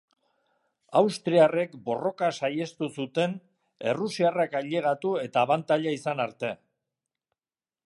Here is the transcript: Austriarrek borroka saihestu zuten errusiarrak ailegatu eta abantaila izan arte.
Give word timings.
Austriarrek 1.01 1.75
borroka 1.89 2.29
saihestu 2.39 2.89
zuten 3.03 3.37
errusiarrak 3.93 4.57
ailegatu 4.63 5.15
eta 5.27 5.45
abantaila 5.49 5.97
izan 6.01 6.27
arte. 6.27 6.53